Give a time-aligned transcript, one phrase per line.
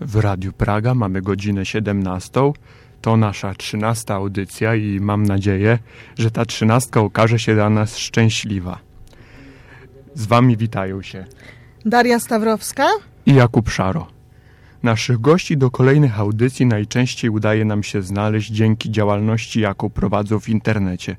[0.00, 2.40] W Radiu Praga mamy godzinę 17.
[3.00, 5.78] To nasza trzynasta audycja i mam nadzieję,
[6.18, 8.78] że ta trzynastka okaże się dla nas szczęśliwa.
[10.14, 11.24] Z wami witają się
[11.84, 12.86] Daria Stawrowska
[13.26, 14.06] i Jakub Szaro.
[14.82, 20.48] Naszych gości do kolejnych audycji najczęściej udaje nam się znaleźć dzięki działalności, jaką prowadzą w
[20.48, 21.16] internecie.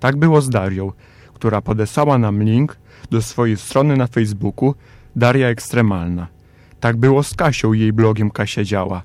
[0.00, 0.92] Tak było z Darią,
[1.34, 2.76] która podesłała nam link
[3.10, 4.74] do swojej strony na Facebooku
[5.16, 6.37] Daria Ekstremalna.
[6.80, 9.02] Tak było z Kasią i jej blogiem Kasia Działa.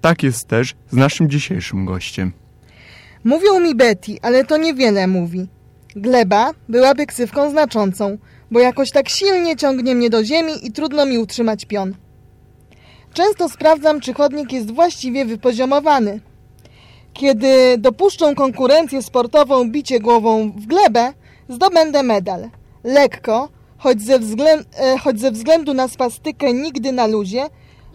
[0.00, 2.32] Tak jest też z naszym dzisiejszym gościem.
[3.24, 5.48] Mówią mi Betty, ale to niewiele mówi.
[5.96, 8.18] Gleba byłaby ksywką znaczącą,
[8.50, 11.94] bo jakoś tak silnie ciągnie mnie do ziemi i trudno mi utrzymać pion.
[13.14, 16.20] Często sprawdzam, czy chodnik jest właściwie wypoziomowany.
[17.12, 21.12] Kiedy dopuszczą konkurencję sportową bicie głową w glebę,
[21.48, 22.50] zdobędę medal.
[22.84, 23.48] Lekko,
[23.78, 27.46] choć ze, względ, e, choć ze względu na spastykę nigdy na luzie,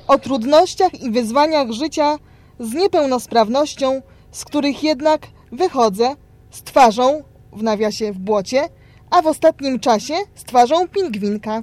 [0.08, 2.18] o trudnościach i wyzwaniach życia
[2.60, 4.02] z niepełnosprawnością,
[4.32, 6.16] z których jednak wychodzę
[6.52, 8.70] z twarzą, w nawiasie w błocie,
[9.12, 11.62] a w ostatnim czasie z twarzą pingwinka.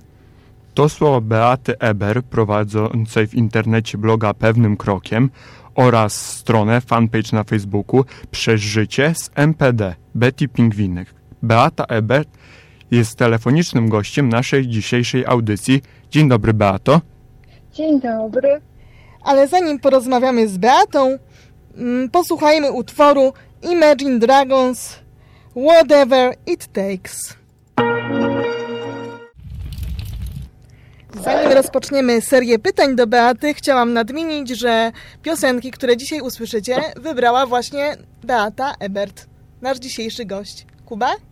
[0.75, 5.31] To słowa Beaty Eber, prowadzącej w internecie bloga Pewnym Krokiem
[5.75, 11.15] oraz stronę, fanpage na Facebooku Przez Życie z MPD, Betty Pingwinek.
[11.43, 12.25] Beata Eber
[12.91, 15.83] jest telefonicznym gościem naszej dzisiejszej audycji.
[16.11, 17.01] Dzień dobry, Beato.
[17.73, 18.61] Dzień dobry.
[19.23, 21.19] Ale zanim porozmawiamy z Beatą,
[21.77, 24.99] mm, posłuchajmy utworu Imagine Dragons
[25.67, 27.37] Whatever It Takes.
[31.25, 37.97] Zanim rozpoczniemy serię pytań do Beaty, chciałam nadmienić, że piosenki, które dzisiaj usłyszycie, wybrała właśnie
[38.25, 39.27] Beata Ebert,
[39.63, 40.67] nasz dzisiejszy gość.
[40.87, 41.30] Kuba?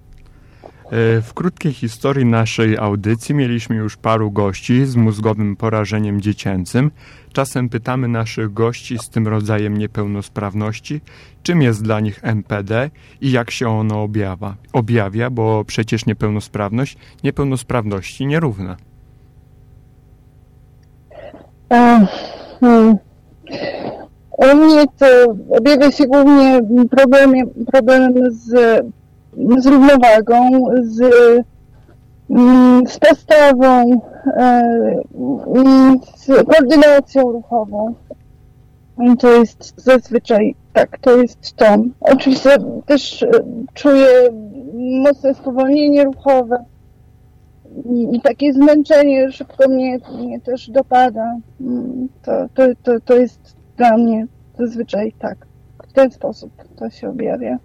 [0.91, 6.91] E, w krótkiej historii naszej audycji mieliśmy już paru gości z mózgowym porażeniem dziecięcym.
[7.33, 11.00] Czasem pytamy naszych gości z tym rodzajem niepełnosprawności,
[11.42, 18.27] czym jest dla nich MPD i jak się ono objawia, objawia bo przecież niepełnosprawność niepełnosprawności
[18.27, 18.77] nierówna.
[22.61, 22.96] Hmm.
[24.39, 25.07] U mnie to
[25.57, 26.61] objawia się głównie
[26.91, 28.52] problemem, problemem z,
[29.58, 30.50] z równowagą,
[30.82, 31.00] z,
[32.30, 35.00] mm, z postawą, e,
[36.16, 37.94] z koordynacją ruchową.
[39.18, 41.76] To jest zazwyczaj tak, to jest to.
[42.00, 42.50] Oczywiście
[42.86, 43.28] też e,
[43.74, 44.06] czuję
[45.02, 46.64] mocne spowolnienie ruchowe
[47.84, 51.36] i, i takie zmęczenie szybko mnie, mnie też dopada.
[51.60, 54.26] Mm, To, to, to, to jest dla mnie
[54.58, 55.46] zazwyczaj tak.
[55.88, 57.58] W ten sposób to się objawia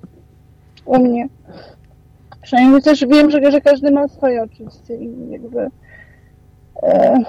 [0.86, 1.28] u mnie.
[2.42, 5.70] Przynajmniej też wiem, że, że każdy ma swoje oczywiście i jakby
[6.84, 7.20] e,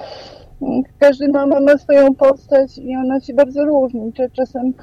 [0.99, 4.13] każdy ma, ma, swoją postać i ona się bardzo różni.
[4.33, 4.73] Czasem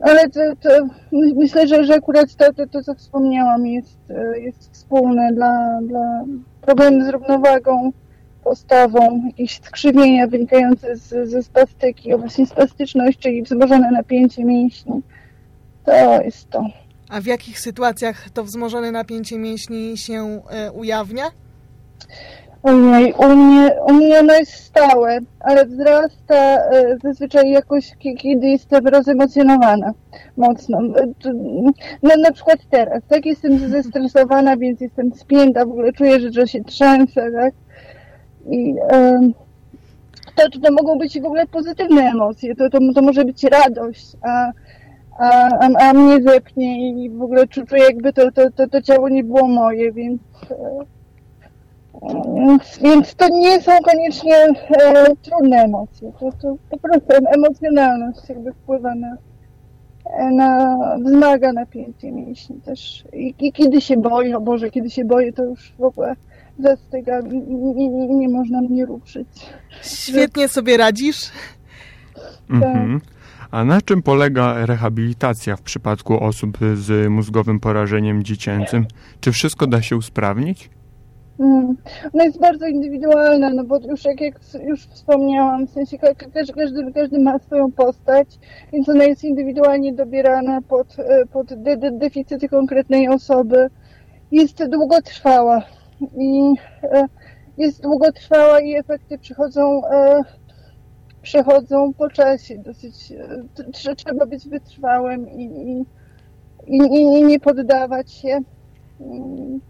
[0.00, 0.68] ale to, to
[1.12, 5.80] my- myślę, że, że akurat to, to, to, co wspomniałam, jest, e, jest wspólne dla,
[5.82, 6.24] dla
[6.60, 7.92] problemu z równowagą,
[8.44, 15.02] postawą, jakieś skrzywienia wynikające z, ze spastyki, o właśnie spastyczność, czyli wzmożone napięcie mięśni.
[15.84, 16.64] To jest to.
[17.10, 21.24] A w jakich sytuacjach to wzmożone napięcie mięśni się e, ujawnia?
[22.62, 28.46] Ojej, u mnie, u mnie ono jest stałe, ale wzrasta e, zazwyczaj jakoś, ki- kiedy
[28.46, 29.92] jestem rozemocjonowana
[30.36, 30.78] mocno.
[30.78, 31.32] E,
[32.02, 36.46] No, na przykład teraz, tak jestem zestresowana, więc jestem spięta, w ogóle czuję, że, że
[36.48, 37.54] się trzęsę, tak?
[38.50, 38.74] I
[40.36, 44.50] to, to mogą być w ogóle pozytywne emocje, to, to, to może być radość, a,
[45.18, 48.82] a, a, a mnie zepnie i w ogóle czu- czuję, jakby to, to, to, to
[48.82, 50.20] ciało nie było moje, więc...
[50.50, 50.98] E,
[52.36, 56.12] więc, więc to nie są koniecznie e, trudne emocje.
[56.20, 59.16] To, to po prostu em- emocjonalność jakby wpływa na,
[60.18, 63.04] e, na wzmaga napięcie mięśni też.
[63.12, 66.16] I, I kiedy się boję, o Boże, kiedy się boję, to już w ogóle
[66.58, 69.28] zastygam i, i, nie można mnie ruszyć.
[69.82, 71.32] Świetnie sobie radzisz?
[72.50, 73.00] Mhm.
[73.50, 78.86] A na czym polega rehabilitacja w przypadku osób z mózgowym porażeniem dziecięcym?
[79.20, 80.70] Czy wszystko da się usprawnić?
[81.40, 81.76] Mm.
[82.14, 84.34] Ona jest bardzo indywidualna, no bo już jak, jak
[84.66, 88.28] już wspomniałam, w sensie ka- ka- każdy, każdy, każdy ma swoją postać,
[88.72, 93.70] więc ona jest indywidualnie dobierana pod, e, pod de, de, deficyty konkretnej osoby.
[94.32, 95.62] Jest długotrwała
[96.16, 97.04] i e,
[97.58, 99.82] jest długotrwała i efekty przychodzą,
[101.28, 102.58] przychodzą po czasie.
[102.58, 105.84] Dosyć e, trzeba być wytrwałym i, i,
[106.66, 108.38] i, i nie poddawać się.
[109.00, 109.60] Mm.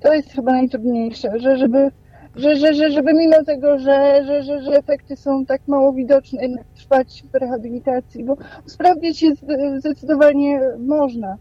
[0.00, 1.90] To jest chyba najtrudniejsze, że żeby
[2.36, 6.42] że, że, że żeby mimo tego, że, że, że, że efekty są tak mało widoczne,
[6.42, 8.36] jednak trwać w rehabilitacji, bo
[8.66, 9.26] sprawdzić się
[9.78, 11.36] zdecydowanie można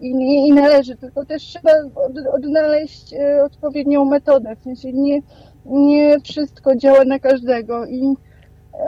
[0.00, 0.08] i,
[0.48, 5.20] i, należy, tylko też trzeba od, odnaleźć e, odpowiednią metodę, w sensie nie,
[5.66, 8.16] nie wszystko działa na każdego i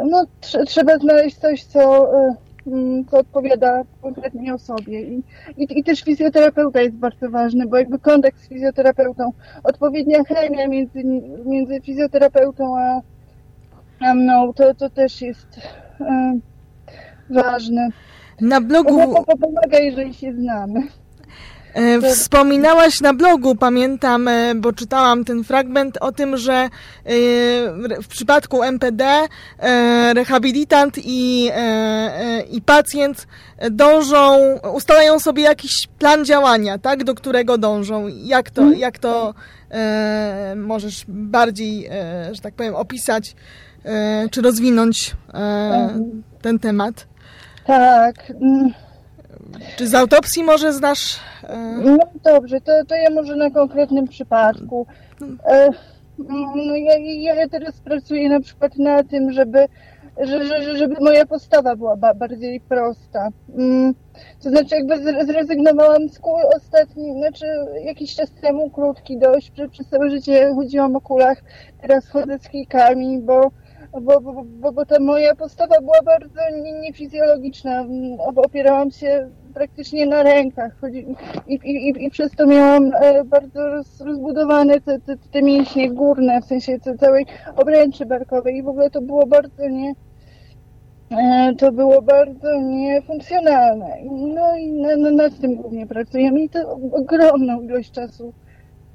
[0.04, 2.34] no, tr trzeba znaleźć coś, co, e,
[2.66, 5.02] mm, co odpowiada konkretnie osobie.
[5.02, 5.22] I,
[5.56, 9.32] i, I też fizjoterapeuta jest bardzo ważny, bo jakby kontakt z fizjoterapeutą,
[9.64, 11.04] odpowiednia chemia między,
[11.44, 13.00] między fizjoterapeutą a,
[14.00, 15.60] a mną, to, to też jest
[16.00, 16.38] e,
[17.30, 17.88] ważne.
[18.40, 19.14] Na blogu...
[19.40, 20.80] Pomaga, jeżeli się znamy.
[21.74, 26.68] E, wspominałaś na blogu, pamiętam, e, bo czytałam ten fragment o tym, że e,
[28.02, 29.26] w przypadku MPD
[30.14, 31.50] rehabilitant i,
[32.50, 33.26] i pacjent
[33.70, 34.38] dążą,
[34.74, 38.08] ustalają sobie jakiś plan działania, tak, do którego dążą.
[38.08, 38.80] Jak to, mhm.
[38.80, 39.34] jak to
[40.56, 41.90] możesz bardziej,
[42.32, 43.36] że tak powiem, opisać
[44.30, 46.22] czy rozwinąć mhm.
[46.42, 47.06] ten temat?
[47.66, 48.14] Tak.
[49.76, 51.20] Czy z autopsji może znasz?
[51.42, 51.56] E...
[51.84, 54.86] No dobrze, to, to ja może na konkretnym przypadku.
[55.46, 55.68] E,
[56.66, 59.68] no ja, ja teraz pracuję na przykład na tym, żeby,
[60.20, 63.28] że, że, żeby moja postawa była bardziej prosta.
[63.58, 63.94] Mm,
[64.42, 67.46] to znaczy jakby zrezygnowałam z kół ostatni, znaczy
[67.84, 71.38] jakiś czas temu, krótki dość, przez całe życie chodziłam o kulach,
[71.82, 73.50] teraz chodzę z kijkami, bo
[74.00, 76.40] bo, bo, bo, bo ta moja postawa była bardzo
[76.82, 77.84] niefizjologiczna.
[78.36, 80.72] Opierałam się praktycznie na rękach
[81.46, 86.40] i, i, i, przez to miałam e, bardzo roz, rozbudowane te, te, te mięśnie górne,
[86.40, 87.26] w sensie całej
[87.56, 89.94] obręczy barkowej i w ogóle to było bardzo nie
[91.10, 93.96] e, to było bardzo niefunkcjonalne.
[94.10, 98.32] No i na, nad tym głównie pracujemy i to ogromną ilość czasu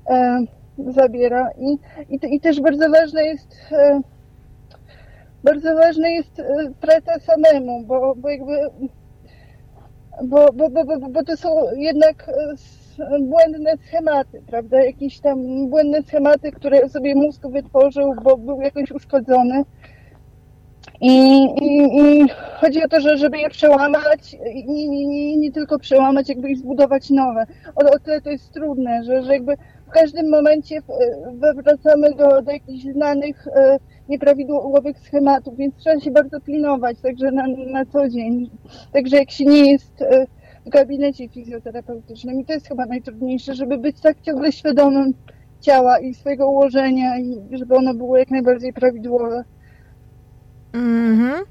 [0.09, 0.39] e,
[0.87, 1.49] zabiera.
[1.57, 1.77] I,
[2.15, 4.01] i, I też bardzo ważne jest e,
[5.43, 6.41] bardzo ważna jest
[6.81, 8.53] praca samemu, bo, bo jakby
[10.23, 14.83] bo, bo, bo, bo, bo to są jednak e, błędne schematy, prawda?
[14.83, 19.63] Jakieś tam błędne schematy, które sobie mózg wytworzył, bo był jakoś uszkodzony.
[21.01, 25.79] I, i, i chodzi o to, że żeby je przełamać nie, nie, nie, nie tylko
[25.79, 27.45] przełamać, jakby i zbudować nowe.
[27.75, 29.55] O, o tyle to jest trudne, że, że jakby
[29.89, 30.81] w każdym momencie
[31.55, 33.77] wracamy do, do jakichś znanych e,
[34.09, 38.49] nieprawidłowych schematów, więc trzeba się bardzo pilnować, także na, na co dzień.
[38.93, 40.25] Także jak się nie jest e,
[40.65, 45.13] w gabinecie fizjoterapeutycznym i to jest chyba najtrudniejsze, żeby być tak ciągle świadomym
[45.61, 49.43] ciała i swojego ułożenia i żeby ono było jak najbardziej prawidłowe.
[50.73, 51.45] Mhm.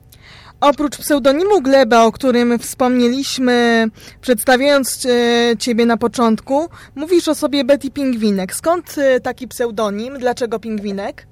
[0.61, 3.87] Oprócz pseudonimu Gleba, o którym wspomnieliśmy
[4.21, 8.55] przedstawiając e, Ciebie na początku, mówisz o sobie Betty Pingwinek.
[8.55, 10.19] Skąd e, taki pseudonim?
[10.19, 11.27] Dlaczego Pingwinek?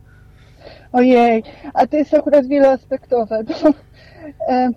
[0.92, 1.42] Ojej,
[1.74, 3.44] a to jest akurat wieloaspektowe.
[3.44, 3.72] To,
[4.48, 4.70] e,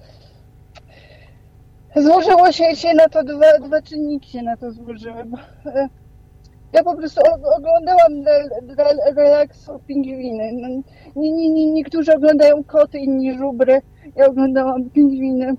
[1.95, 5.25] złożyło się, się na to, dwa, dwa czynniki się na to złożyły.
[5.25, 5.37] Bo,
[6.73, 7.21] ja po prostu
[7.57, 8.23] oglądałam
[9.15, 10.51] relaksu pingwiny.
[10.53, 10.67] No,
[11.15, 13.81] nie, nie, nie, niektórzy oglądają koty, inni żubry.
[14.15, 15.55] Ja oglądałam pingwiny.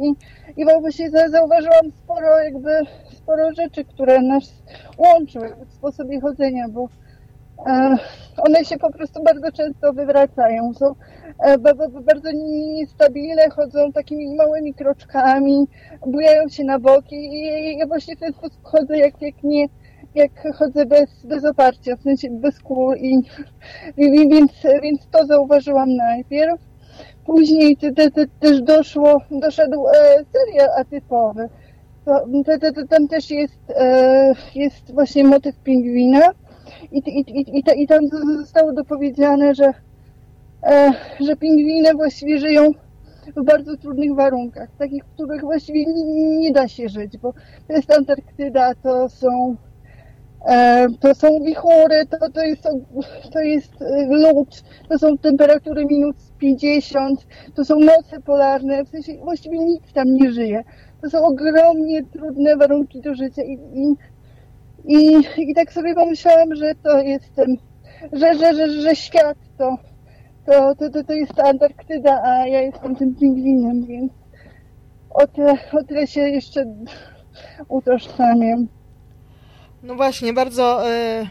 [0.00, 0.14] I,
[0.56, 2.70] i właśnie zauważyłam sporo jakby
[3.12, 4.52] sporo rzeczy, które nas
[4.98, 6.88] łączyły w sposobie chodzenia, bo
[7.66, 7.96] e,
[8.36, 10.74] one się po prostu bardzo często wywracają.
[10.74, 10.94] Są
[11.38, 11.58] e,
[12.02, 15.68] bardzo niestabilne, chodzą takimi małymi kroczkami,
[16.06, 19.66] bujają się na boki i ja właśnie w ten sposób chodzę jak, jak nie
[20.14, 23.22] jak chodzę bez, bez oparcia, w sensie bez kół i,
[23.96, 24.52] i więc,
[24.82, 26.60] więc to zauważyłam najpierw.
[27.26, 29.92] Później te, te, te, też doszło, doszedł e,
[30.32, 31.48] serial atypowy.
[32.04, 36.22] To, te, te, tam też jest, e, jest właśnie motyw pingwina
[36.92, 39.72] i, i, i, i, i tam zostało dopowiedziane, że,
[40.62, 42.70] e, że pingwiny właściwie żyją
[43.36, 47.32] w bardzo trudnych warunkach, takich, w których właściwie nie, nie da się żyć, bo
[47.68, 49.56] to jest Antarktyda, to są
[51.00, 52.62] to są wichury, to, to, jest,
[53.32, 59.12] to jest e, lód, to są temperatury minus 50, to są noce polarne, w sensie
[59.16, 60.64] właściwie nic tam nie żyje.
[61.02, 63.96] To są ogromnie trudne warunki do życia i, i,
[64.84, 67.40] i, i tak sobie pomyślałam, że to jest,
[68.12, 69.76] że, że, że, że świat to,
[70.46, 74.12] to, to, to jest Antarktyda, a ja jestem tym pingwinem, więc
[75.10, 76.64] o tyle, o tyle się jeszcze
[77.68, 78.68] utożsamiam.
[79.82, 81.26] No właśnie, bardzo e,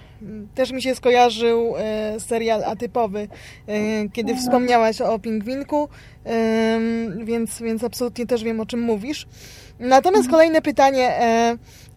[0.55, 3.27] też mi się skojarzył e, serial atypowy,
[3.67, 5.89] e, kiedy wspomniałaś o pingwinku,
[7.23, 9.27] więc, więc absolutnie też wiem o czym mówisz.
[9.79, 11.19] Natomiast kolejne pytanie.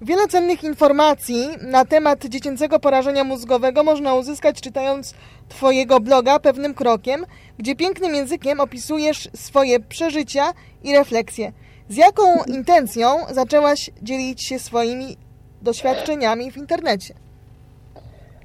[0.01, 5.15] Wiele cennych informacji na temat dziecięcego porażenia mózgowego można uzyskać czytając
[5.49, 7.27] Twojego bloga pewnym krokiem,
[7.59, 10.53] gdzie pięknym językiem opisujesz swoje przeżycia
[10.85, 11.53] i refleksje.
[11.89, 15.17] Z jaką intencją zaczęłaś dzielić się swoimi
[15.65, 17.15] doświadczeniami w internecie?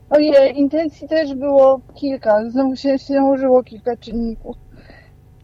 [0.09, 2.49] Ojej, intencji też było kilka.
[2.49, 4.55] Znowu się, nałożyło kilka czynników.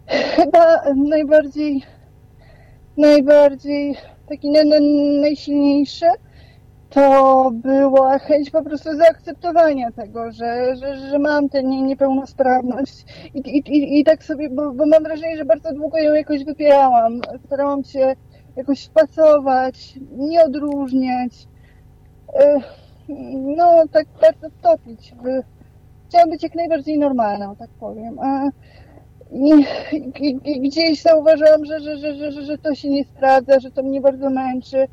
[0.08, 1.84] Chyba najbardziej,
[2.98, 3.96] najbardziej
[4.30, 4.76] taki na, na,
[5.22, 6.06] najsilniejszy
[6.90, 13.40] to była chęć po prostu zaakceptowania tego, że, że, że mam tę nie, niepełnosprawność I,
[13.40, 17.22] i, i, tak sobie, bo, bo mam wrażenie, że bardzo długo ją jakoś wypierałam.
[17.46, 18.16] Starałam się
[18.56, 21.48] jakoś wpasować, nie odróżniać.
[23.58, 25.14] No, tak bardzo topić.
[26.08, 28.20] Chciałam być jak najbardziej normalna, tak powiem.
[28.20, 28.50] A,
[29.32, 29.66] i,
[30.20, 33.84] i, i, gdzieś zauważyłam, że, że, że, że, że to się nie sprawdza, że to
[33.84, 34.88] mnie bardzo męczy.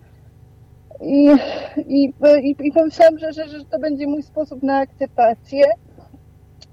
[1.01, 1.31] I,
[1.87, 5.65] i, i, i pomyślałam, że, że, że to będzie mój sposób na akceptację,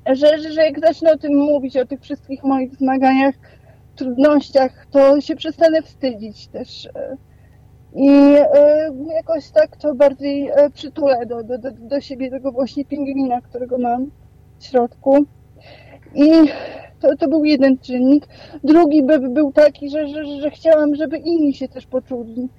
[0.05, 3.35] że, że, że jak zacznę o tym mówić, o tych wszystkich moich zmaganiach,
[3.95, 6.89] trudnościach, to się przestanę wstydzić też.
[7.96, 12.86] I e, jakoś tak to bardziej e, przytulę do, do, do, do siebie tego właśnie
[12.86, 14.12] pingwina, którego mam
[14.60, 15.25] w środku.
[16.15, 16.31] I
[17.01, 18.27] to, to był jeden czynnik.
[18.63, 22.50] Drugi by, był taki, że, że, że chciałam, żeby inni się też poczuli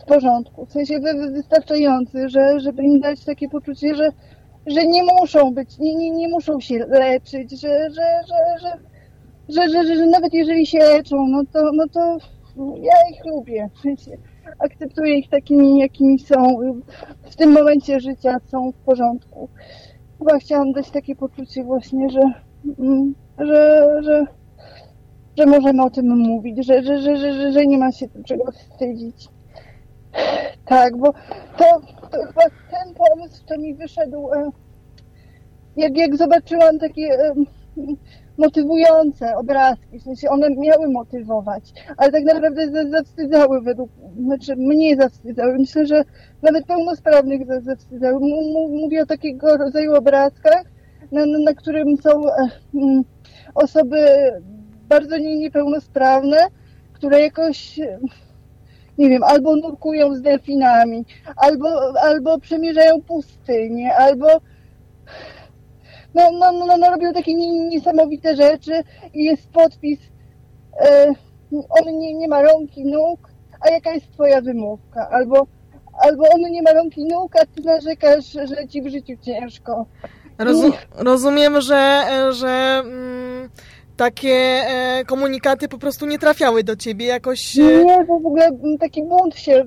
[0.00, 1.00] w porządku, w sensie
[1.32, 4.08] wystarczający, że, żeby im dać takie poczucie, że,
[4.66, 8.78] że nie muszą być, nie, nie, nie muszą się leczyć, że, że, że, że,
[9.48, 12.18] że, że, że, że nawet jeżeli się leczą, no to, no to
[12.80, 14.16] ja ich lubię, w sensie
[14.58, 16.58] akceptuję ich takimi, jakimi są,
[17.22, 19.48] w tym momencie życia są w porządku.
[20.18, 22.20] Chyba chciałam dać takie poczucie właśnie, że,
[22.78, 24.24] mm, że, że,
[25.38, 29.28] że możemy o tym mówić, że, że, że, że, że nie ma się czego wstydzić.
[30.64, 31.12] Tak, bo
[31.58, 31.64] to,
[32.10, 34.50] to chyba ten pomysł, to mi wyszedł, e,
[35.76, 37.34] jak, jak zobaczyłam takie e,
[38.38, 43.90] motywujące obrazki, w sensie one miały motywować, ale tak naprawdę zawstydzały według,
[44.24, 45.58] znaczy mnie zawstydzały.
[45.58, 46.04] Myślę, że
[46.42, 48.20] nawet pełnosprawnych zawstydzały.
[48.82, 50.64] Mówię o takiego rodzaju obrazkach,
[51.12, 52.48] na, na, na którym są e,
[53.54, 54.06] osoby
[54.88, 56.36] bardzo niepełnosprawne,
[56.92, 57.80] które jakoś
[58.98, 61.04] nie wiem, albo nurkują z delfinami,
[61.36, 61.68] albo,
[62.00, 64.26] albo przemierzają pustynię, albo
[66.16, 67.34] no, no, no, no, robią takie
[67.68, 68.72] niesamowite rzeczy
[69.14, 70.00] i jest podpis
[70.80, 71.12] e,
[71.52, 73.28] on nie, nie ma rąk i nóg,
[73.60, 75.08] a jaka jest twoja wymówka?
[75.10, 75.46] Albo,
[75.98, 79.86] albo on nie ma rąk i nóg, a ty narzekasz, że ci w życiu ciężko.
[80.38, 83.50] Rozum, rozumiem, że, że mm,
[83.96, 84.34] takie
[84.68, 87.58] e, komunikaty po prostu nie trafiały do ciebie jakoś...
[87.58, 87.84] E...
[87.84, 89.64] Nie, bo w ogóle taki bunt się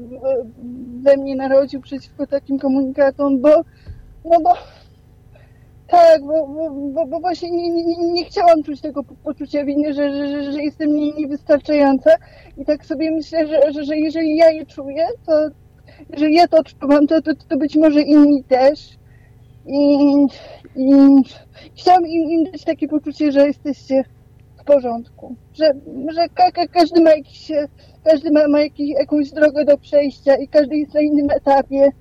[1.03, 3.49] we mnie narodził przeciwko takim komunikatom, bo
[4.25, 4.53] no bo
[5.89, 6.47] tak, bo,
[6.93, 10.95] bo, bo właśnie nie, nie, nie chciałam czuć tego poczucia winy, że, że, że jestem
[10.95, 12.11] nie, niewystarczająca.
[12.57, 15.49] I tak sobie myślę, że, że, że jeżeli ja je czuję, to
[16.09, 18.99] jeżeli ja to odczuwam, to, to, to być może inni też.
[19.65, 19.97] I,
[20.75, 20.93] i
[21.75, 24.03] chciałam im, im dać takie poczucie, że jesteście
[24.57, 25.71] w porządku, że,
[26.13, 27.51] że ka, ka, każdy ma jakiś,
[28.03, 31.91] każdy ma, ma jakiś, jakąś drogę do przejścia i każdy jest na innym etapie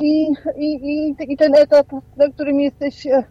[0.00, 3.24] i, i, i, i ten etap, na którym jesteś, e,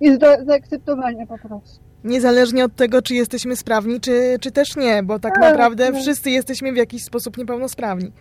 [0.00, 1.80] jest do zaakceptowania po prostu.
[2.04, 6.00] Niezależnie od tego, czy jesteśmy sprawni, czy, czy też nie, bo tak, tak naprawdę no.
[6.00, 8.12] wszyscy jesteśmy w jakiś sposób niepełnosprawni.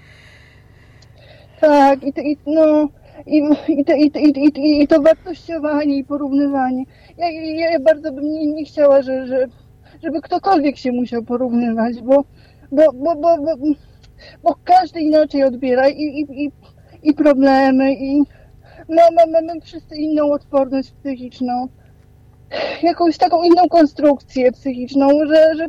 [1.62, 2.90] Tak, i, to, i no,
[3.26, 3.38] i,
[3.68, 6.84] i, to, i, i, i to wartościowanie i porównywanie.
[7.18, 7.30] Ja,
[7.70, 9.48] ja bardzo bym nie, nie chciała, że, że,
[10.04, 12.24] żeby ktokolwiek się musiał porównywać, bo,
[12.72, 13.56] bo, bo, bo, bo,
[14.44, 16.52] bo każdy inaczej odbiera i, i, i
[17.04, 18.24] i problemy, i
[18.90, 21.68] mamy, mamy wszyscy inną odporność psychiczną,
[22.84, 25.66] jakąś taką inną konstrukcję psychiczną, że, że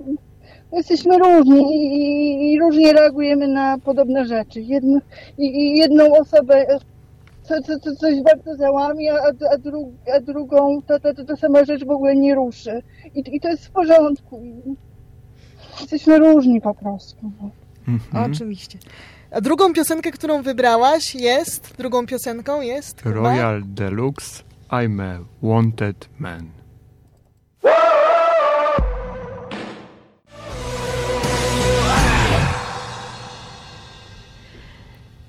[0.72, 4.60] jesteśmy różni i, i, różnie reagujemy na podobne rzeczy.
[4.60, 5.00] Jedno,
[5.38, 6.66] i, i, jedną osobę
[7.42, 11.36] co, co, co, coś bardzo załamie, a, a, dru, a drugą to, to, to, to
[11.36, 12.82] sama rzecz w ogóle nie ruszy.
[13.14, 14.42] I, i to jest w porządku.
[15.80, 17.30] Jesteśmy różni po prostu.
[17.88, 18.32] Mhm.
[18.32, 18.78] Oczywiście.
[19.32, 23.02] A drugą piosenkę, którą wybrałaś jest, drugą piosenką jest...
[23.04, 23.74] Royal chyba?
[23.74, 26.50] Deluxe, I'm a Wanted Man.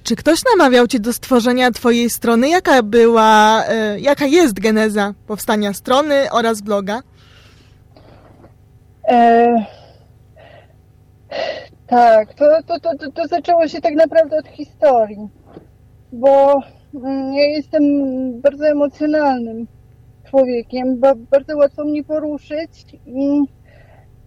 [0.03, 2.49] Czy ktoś namawiał cię do stworzenia twojej strony?
[2.49, 7.01] Jaka była, e, jaka jest geneza powstania strony oraz bloga?
[9.09, 9.65] E,
[11.87, 15.27] tak, to, to, to, to, zaczęło się tak naprawdę od historii,
[16.11, 16.61] bo
[16.95, 17.83] mm, ja jestem
[18.41, 19.67] bardzo emocjonalnym
[20.29, 20.99] człowiekiem,
[21.31, 23.39] bardzo łatwo mnie poruszyć i,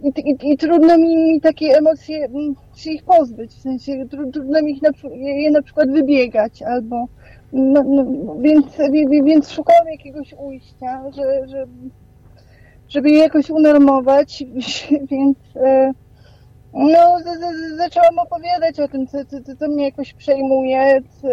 [0.00, 4.62] i, i, i trudno mi, mi, takie emocje mm, się ich pozbyć, w sensie trudno
[4.62, 7.06] mi ich na, je na przykład wybiegać albo
[7.52, 8.04] no, no,
[8.40, 8.66] więc,
[9.24, 11.66] więc szukałam jakiegoś ujścia, że, że,
[12.88, 14.44] żeby je jakoś unormować,
[15.10, 15.92] więc e,
[16.76, 21.28] no, z, z, zaczęłam opowiadać o tym, co, co, co mnie jakoś przejmuje, co,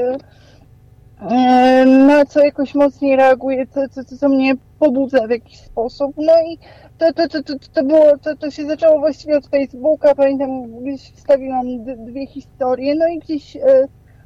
[1.86, 6.16] na co jakoś mocniej reaguje, co, co, co mnie pobudza w jakiś sposób.
[6.18, 6.58] No i
[6.98, 11.02] to, to, to, to, to było, to, to się zaczęło właściwie od Facebooka, pamiętam, gdzieś
[11.02, 13.58] wstawiłam dwie historie, no i gdzieś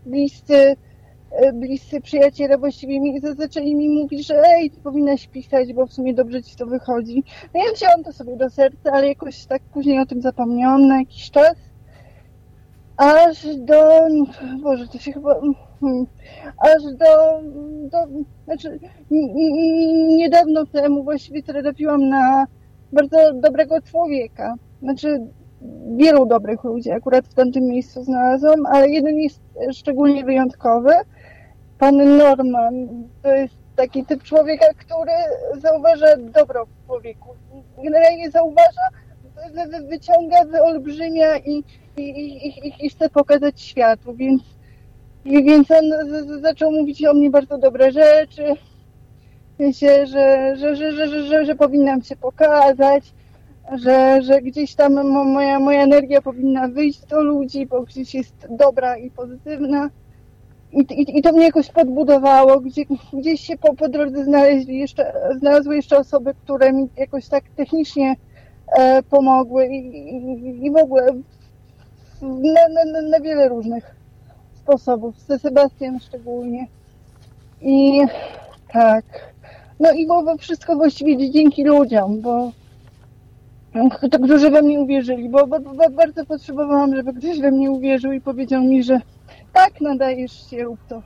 [0.06, 0.87] bliscy E,
[1.54, 6.14] bliscy przyjaciele właściwie mi, zaczęli mi mówić, że ej, ty powinnaś pisać, bo w sumie
[6.14, 7.24] dobrze ci to wychodzi.
[7.54, 11.00] No ja wzięłam to sobie do serca, ale jakoś tak później o tym zapomniałam na
[11.00, 11.56] jakiś czas.
[12.98, 14.08] Aż do...
[14.64, 15.42] Boże, to się chyba...
[15.80, 16.06] Hmm,
[16.58, 17.42] aż do...
[17.90, 17.98] do
[18.46, 18.80] znaczy,
[20.18, 22.48] niedawno temu właściwie trafiłam na
[22.94, 24.56] bardzo dobrego człowieka.
[24.82, 25.28] Znaczy,
[25.96, 29.42] wielu dobrych ludzi akurat w tamtym miejscu znalazłam, ale jeden jest
[29.72, 30.92] szczególnie wyjątkowy–
[31.80, 32.88] Pan Norman
[33.24, 35.12] to jest taki typ człowieka, który
[35.62, 37.30] zauważa dobro w człowieku.
[37.84, 38.88] Generalnie zauważa,
[39.90, 41.64] wyciąga, wyolbrzymia i,
[41.98, 42.04] i,
[42.48, 44.42] i, i chce pokazać światu, więc,
[45.26, 45.86] więc on
[46.42, 48.44] zaczął mówić o mnie bardzo dobre rzeczy,
[49.54, 53.14] w sensie, że, że, że, że, że, że powinnam się pokazać,
[53.76, 58.98] że, że gdzieś tam moja, moja energia powinna wyjść do ludzi, bo gdzieś jest dobra
[58.98, 59.90] i pozytywna.
[60.78, 65.76] I, i, to mnie jakoś podbudowało, gdzie, gdzieś się po, po drodze znaleźli jeszcze, znalazły
[65.76, 68.16] jeszcze osoby, które mi jakoś tak technicznie
[68.78, 71.14] e, pomogły i, i, i ogóle
[72.22, 73.96] na, na, na wiele różnych
[74.56, 76.68] sposobów, ze Sebastian szczególnie.
[77.62, 78.02] I
[78.74, 79.06] tak.
[79.80, 82.52] No i bo wszystko właściwie dzięki ludziom, bo
[84.12, 88.12] tak, którzy we mnie uwierzyli, bo, bo, bo bardzo potrzebowałam, żeby ktoś we mnie uwierzył
[88.12, 89.02] i powiedział mi, że
[89.58, 91.02] tak, nadajesz się, rób to.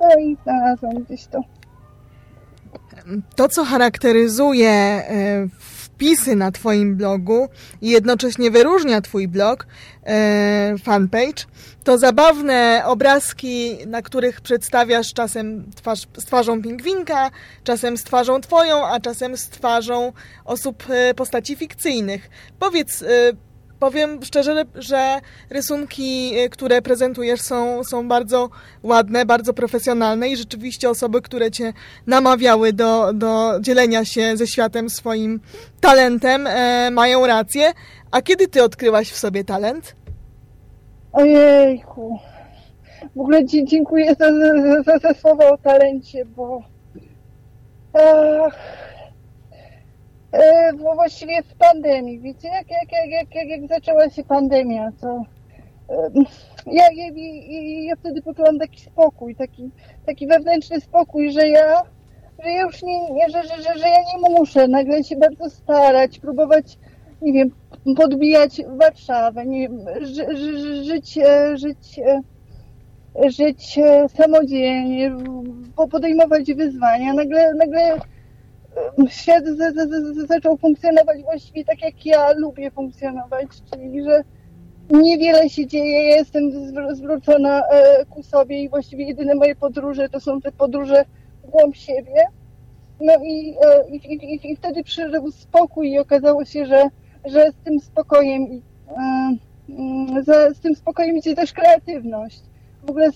[0.00, 1.40] No i znalazłam gdzieś to.
[3.36, 7.48] To, co charakteryzuje e, wpisy na Twoim blogu
[7.82, 9.66] i jednocześnie wyróżnia Twój blog,
[10.04, 11.44] e, fanpage,
[11.84, 17.30] to zabawne obrazki, na których przedstawiasz czasem twarz, z twarzą pingwinka,
[17.64, 20.12] czasem z twarzą Twoją, a czasem z twarzą
[20.44, 22.30] osób, e, postaci fikcyjnych.
[22.58, 23.04] Powiedz,
[23.84, 25.20] powiem szczerze, że
[25.50, 28.50] rysunki, y, które prezentujesz są, są bardzo
[28.82, 31.72] ładne, bardzo profesjonalne i rzeczywiście osoby, które cię
[32.06, 35.40] namawiały do, do dzielenia się ze światem swoim
[35.80, 37.72] talentem, e, mają rację.
[38.10, 39.96] A kiedy ty odkryłaś w sobie talent?
[41.12, 42.18] Ojejku.
[43.16, 44.26] W ogóle dziękuję za,
[44.82, 46.62] za, za słowa o talencie, bo
[48.46, 48.58] ach,
[50.78, 55.24] bo właściwie w pandemii, wiecie, jak, jak, jak, jak, jak, zaczęła się pandemia, to
[56.66, 57.10] ja, ja,
[57.82, 59.70] ja wtedy poczułam taki spokój, taki,
[60.06, 61.82] taki wewnętrzny spokój, że ja,
[62.44, 65.50] że ja już nie, nie że, że, że, że ja nie muszę nagle się bardzo
[65.50, 66.78] starać, próbować,
[67.22, 67.50] nie wiem,
[67.96, 71.18] podbijać Warszawę, nie wiem, ży, ży, żyć,
[71.54, 72.00] żyć,
[73.26, 73.78] żyć
[74.16, 75.16] samodzielnie,
[75.90, 77.14] podejmować wyzwania.
[77.14, 77.98] Nagle, nagle
[79.08, 84.22] świat z, z, z, zaczął funkcjonować właściwie tak, jak ja lubię funkcjonować, czyli że
[84.90, 86.50] niewiele się dzieje, ja jestem
[86.94, 91.04] zwrócona e, ku sobie i właściwie jedyne moje podróże to są te podróże
[91.44, 92.24] w głąb siebie.
[93.00, 96.88] No i, e, i, i, i wtedy przyszedł spokój i okazało się, że,
[97.24, 98.62] że z tym spokojem i
[100.24, 102.42] z, z tym spokojem idzie też kreatywność.
[102.86, 103.12] W ogóle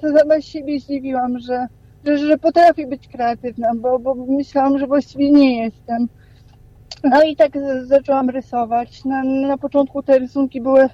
[0.00, 1.66] sama siebie zdziwiłam, że,
[2.04, 6.08] że, że potrafię być kreatywna, bo, bo myślałam, że właściwie nie jestem.
[7.04, 9.04] No i tak zaczęłam rysować.
[9.04, 10.88] Na, na początku te rysunki były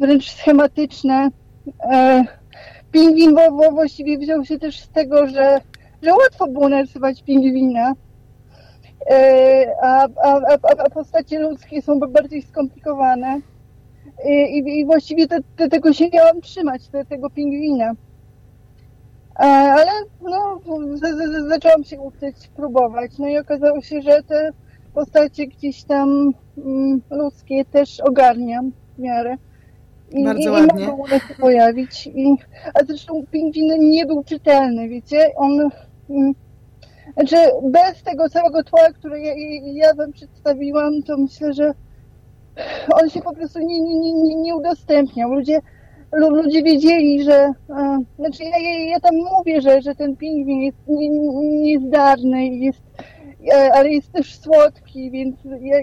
[0.00, 1.28] wręcz schematyczne.
[1.92, 2.24] E,
[2.92, 5.60] pingwin bo, bo właściwie wziął się też z tego, że,
[6.02, 7.92] że łatwo było narysować pingwina,
[9.10, 13.40] e, a, a, a, a postacie ludzkie są bardziej skomplikowane.
[14.28, 17.92] I, i, i właściwie te, te, tego się miałam trzymać, te, tego pingwina.
[19.38, 19.90] E, ale
[20.22, 20.60] no,
[21.48, 23.18] zaczęłam się uczyć, próbować.
[23.18, 24.50] No i okazało się, że te
[24.94, 29.36] postacie gdzieś tam mm, ludzkie też ogarniam w miarę.
[30.12, 30.84] I, Bardzo i, ładnie.
[30.84, 32.06] I mogą one się pojawić.
[32.06, 32.36] I,
[32.74, 35.30] a zresztą pingwin nie był czytelny, wiecie?
[35.36, 35.70] On...
[36.10, 36.34] mm,
[37.14, 41.72] Znaczy, bez tego całego tła, które ja, ja wam przedstawiłam, to myślę, że
[43.02, 45.32] on się po prostu nie, nie, nie, nie- udostępniał.
[45.32, 45.62] Ludzie, lu-
[46.18, 47.34] ludzie wiedzieli, że...
[47.70, 48.58] E, znaczy, ja,
[48.90, 52.82] ja, tam mówię, że, że ten pingwin jest nie- nie- niezdarny, jest,
[53.54, 55.76] e, ale jest też słodki, więc ja,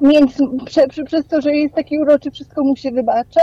[0.00, 3.40] więc prze, prze, przez to, że jest taki uroczy, wszystko mu się wybacza.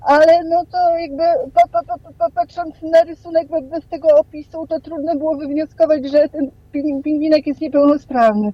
[0.00, 1.22] Ale no to jakby
[1.54, 5.36] pa, pa, pa, pa, pa, patrząc na rysunek be- bez tego opisu, to trudno było
[5.36, 8.52] wywnioskować, że ten ping- pingwinek jest niepełnosprawny.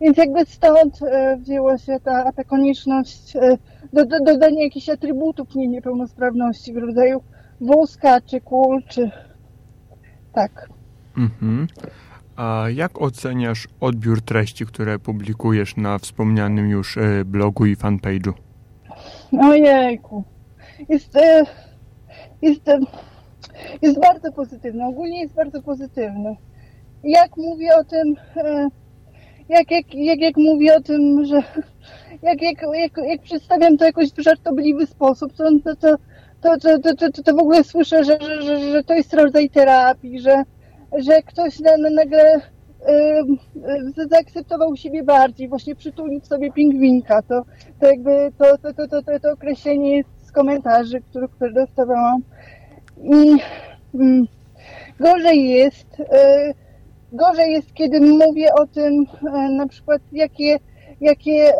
[0.00, 3.36] Więc jakby stąd e, wzięła się ta, ta konieczność
[3.92, 7.22] do, do, dodania jakichś atrybutów nie, niepełnosprawności w rodzaju
[7.60, 9.10] wózka czy kul, czy
[10.32, 10.68] tak.
[11.16, 11.66] Mhm.
[12.36, 18.32] A jak oceniasz odbiór treści, które publikujesz na wspomnianym już e, blogu i fanpage'u?
[19.40, 20.24] Ojejku.
[20.88, 21.44] Jest, e,
[22.42, 22.62] jest,
[23.82, 24.84] jest bardzo pozytywny.
[24.84, 26.36] Ogólnie jest bardzo pozytywny.
[27.04, 28.68] Jak mówię o tym, e,
[29.48, 31.42] jak, jak, jak, jak mówię o tym, że
[32.22, 35.96] jak, jak, jak, jak przedstawiam to jakoś w żartobliwy sposób, to, to, to,
[36.58, 40.20] to, to, to, to w ogóle słyszę, że, że, że, że to jest rodzaj terapii,
[40.20, 40.42] że,
[40.98, 41.58] że ktoś
[41.94, 42.40] nagle
[43.96, 47.22] yy, zaakceptował siebie bardziej, właśnie przytulił sobie pingwinka.
[47.22, 47.42] To,
[47.80, 52.22] to jakby to, to, to, to, to, to określenie z komentarzy, które, które dostawałam.
[53.02, 53.36] I
[55.00, 56.54] gorzej jest, yy,
[57.12, 59.06] gorzej jest, kiedy mówię o tym,
[59.56, 60.58] na przykład jakie,
[61.00, 61.52] jakie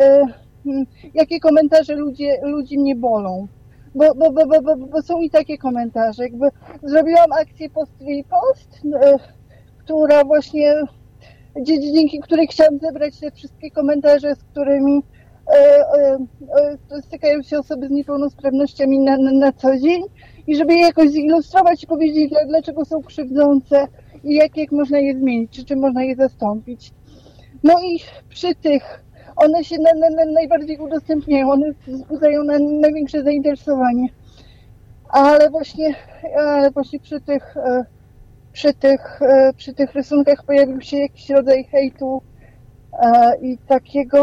[1.14, 3.46] jakie komentarze ludzie, ludzi mnie bolą.
[3.94, 6.22] Bo, bo, bo, bo, bo, są i takie komentarze.
[6.22, 6.48] Jakby
[6.82, 7.92] zrobiłam akcję post
[8.30, 9.16] post, e,
[9.78, 10.74] która właśnie
[11.62, 15.02] dzięki której chciałam zebrać te wszystkie komentarze, z którymi
[15.46, 15.84] e,
[16.92, 20.02] e, stykają się osoby z niepełnosprawnościami na, na, na co dzień
[20.46, 23.86] i żeby je jakoś zilustrować i powiedzieć, dla- dlaczego są krzywdzące
[24.24, 26.92] i jak, jak można je zmienić, czy czym można je zastąpić.
[27.62, 29.04] No i przy tych
[29.40, 34.08] one się na, na, na najbardziej udostępniają, one wzbudzają na, największe zainteresowanie.
[35.08, 35.94] Ale właśnie,
[36.38, 37.84] ale właśnie przy tych, e,
[38.52, 42.22] przy tych, e, przy tych rysunkach pojawił się jakiś rodzaj hejtu
[42.92, 44.22] e, i takiego.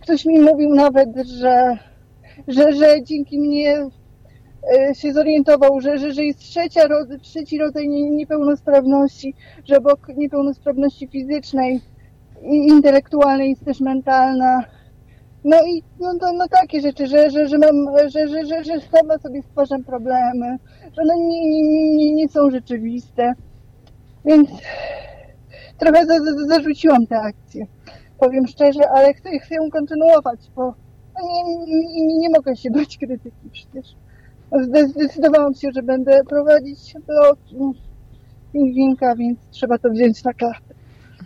[0.00, 1.78] Ktoś mi mówił nawet, że,
[2.48, 3.76] że, że dzięki mnie
[4.92, 6.80] się zorientował, że, że, że jest trzecia,
[7.22, 11.80] trzeci rodzaj nie- niepełnosprawności, że obok niepełnosprawności fizycznej
[12.42, 14.64] i intelektualnej jest też mentalna.
[15.44, 19.18] No i no, no takie rzeczy, że, że, że mam, że, że, że, że sama
[19.18, 20.58] sobie stwarzam problemy,
[20.96, 23.34] że one nie, nie, nie, nie są rzeczywiste.
[24.24, 24.50] Więc
[25.78, 27.66] trochę za, za, zarzuciłam tę akcję.
[28.18, 30.74] Powiem szczerze, ale chcę, chcę ją kontynuować, bo
[31.14, 31.56] no nie,
[32.06, 33.96] nie, nie, mogę się bać krytyki przecież.
[34.52, 37.38] Zde- Zdecydowałam się, że będę prowadzić blog
[38.52, 40.67] pingwinka, więc trzeba to wziąć na klatę.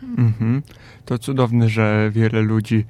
[0.02, 0.62] Mhm.
[1.04, 2.84] To cudowne, że wiele ludzi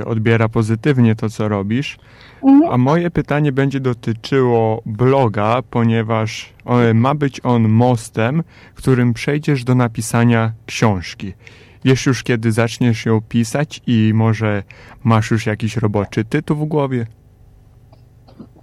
[0.00, 1.98] y, odbiera pozytywnie to, co robisz.
[2.42, 2.72] Mhm.
[2.72, 8.42] A moje pytanie będzie dotyczyło bloga, ponieważ on, ma być on mostem,
[8.74, 11.32] którym przejdziesz do napisania książki.
[11.84, 14.62] Wiesz już, kiedy zaczniesz ją pisać i może
[15.04, 17.06] masz już jakiś roboczy tytuł w głowie?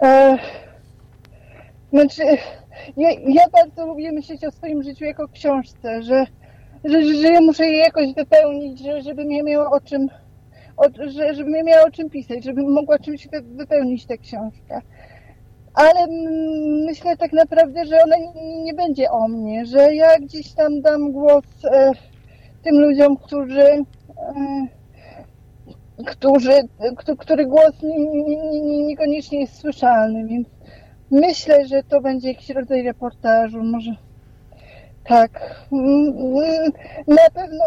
[0.02, 0.38] E,
[1.90, 2.24] znaczy,
[2.98, 6.26] ja, ja bardzo lubię myśleć o swoim życiu jako książce, że,
[6.84, 10.08] że, że ja muszę je jakoś wypełnić, że, żebym ja miała o czym,
[10.78, 14.82] o, że, żebym ja miała o czym pisać, żebym mogła czymś wy, wypełnić tę książkę.
[15.74, 16.08] Ale
[16.86, 18.16] myślę tak naprawdę, że ona
[18.64, 21.92] nie, będzie o mnie, że ja gdzieś tam dam głos e,
[22.64, 23.86] tym ludziom, którzy e,
[26.06, 26.52] którzy,
[26.96, 30.48] kto- który głos nie, nie, nie, niekoniecznie jest słyszalny, więc
[31.12, 33.96] myślę, że to będzie jakiś rodzaj reportażu, może
[35.08, 35.32] tak.
[35.72, 36.72] Mm, mm,
[37.08, 37.64] Na pewno,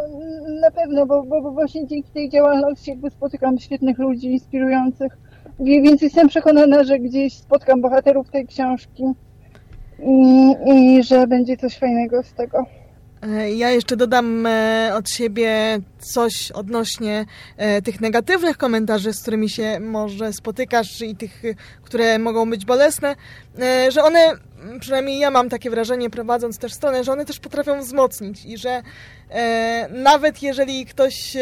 [0.61, 5.19] na pewno, bo, bo, bo właśnie dzięki tej działalności jakby spotykam świetnych ludzi inspirujących,
[5.61, 9.05] więc jestem przekonana, że gdzieś spotkam bohaterów tej książki
[10.03, 12.67] i, i że będzie coś fajnego z tego.
[13.23, 19.51] E, Ja jeszcze dodam e, od siebie coś odnośnie e, tych negatywnych komentarzy, z którymi
[19.51, 21.43] się może spotykasz i tych,
[21.83, 23.17] które mogą być bolesne,
[23.89, 24.33] że one,
[24.81, 28.83] przynajmniej ja mam takie wrażenie prowadząc też stronę, że one też potrafią wzmocnić i że
[29.91, 31.37] nawet jeżeli ktoś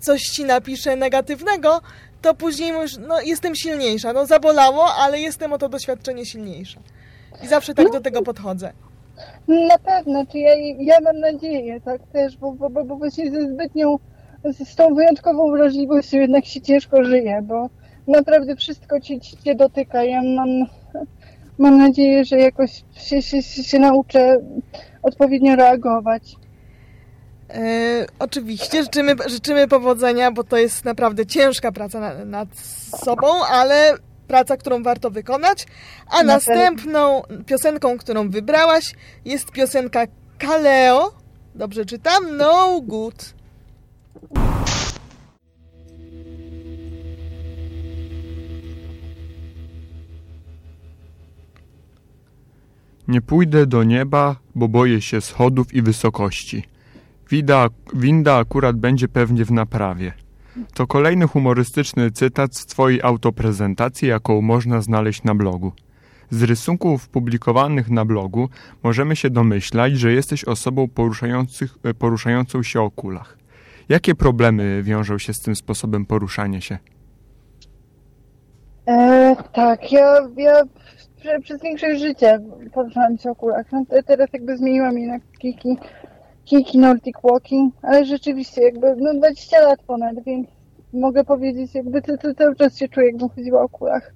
[0.00, 1.80] coś ci napisze negatywnego,
[2.22, 4.12] to później już, no jestem silniejsza.
[4.12, 6.80] No zabolało, ale jestem o to doświadczenie silniejsza.
[7.42, 8.72] I zawsze tak do tego podchodzę.
[9.48, 13.98] Na pewno, czy ja, ja mam nadzieję, tak też, bo, bo, bo, właśnie ze zbytnią,
[14.44, 17.68] z, tą wyjątkową wrażliwością jednak się ciężko żyje, bo,
[18.08, 20.04] naprawdę wszystko ci, ci cię dotyka.
[20.04, 20.48] Ja mam,
[21.58, 24.40] mam nadzieję, że jakoś się, się, się, się nauczę
[25.02, 26.36] odpowiednio reagować.
[27.50, 32.48] E, oczywiście życzymy, życzymy powodzenia, bo to jest naprawdę ciężka praca na, nad
[33.04, 33.94] sobą, ale
[34.28, 35.66] praca, którą warto wykonać.
[36.10, 40.06] A Na następną piosenką, którą wybrałaś, jest piosenka
[40.38, 41.12] Kaleo.
[41.54, 42.36] Dobrze czytam?
[42.36, 43.34] No Good.
[53.08, 56.64] Nie pójdę do nieba, bo boję się schodów i wysokości.
[57.30, 60.12] Wida, winda akurat będzie pewnie w naprawie.
[60.74, 65.72] To kolejny humorystyczny cytat z Twojej autoprezentacji, jaką można znaleźć na blogu.
[66.30, 68.48] Z rysunków publikowanych na blogu
[68.82, 70.88] możemy się domyślać, że jesteś osobą
[71.98, 73.38] poruszającą się o kulach.
[73.88, 76.78] Jakie problemy wiążą się z tym sposobem poruszania się?
[78.86, 80.62] E, tak, ja, ja
[81.20, 82.38] prze, przez większość życia
[82.74, 83.66] poruszałam się o kulach.
[83.72, 85.76] No, te- teraz jakby zmieniłam je na kiki,
[86.44, 90.48] kiki Nordic Walking, ale rzeczywiście jakby no 20 lat ponad, więc
[90.92, 94.14] mogę powiedzieć jakby to, to, cały czas się czuję jakbym chodziła o kulach.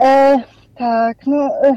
[0.00, 0.40] E,
[0.78, 1.76] tak, no e,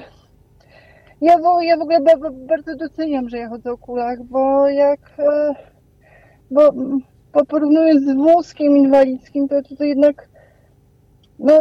[1.22, 4.70] ja, w, ja w ogóle ba, ba, bardzo doceniam, że ja chodzę o kulach, bo
[4.70, 5.54] jak e,
[6.52, 6.72] bo,
[7.34, 10.30] bo porównując z wózkiem inwalidzkim, to, to, jednak
[11.40, 11.60] no,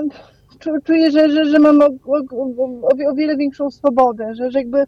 [0.59, 4.59] czu- czuję, że, że, że mam o, o, o, o wiele większą swobodę, że, że
[4.59, 4.87] jakby,